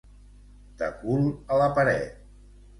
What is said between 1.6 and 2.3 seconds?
la paret.